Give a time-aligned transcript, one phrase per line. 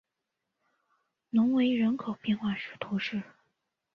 [1.29, 3.21] 隆维人口变化图示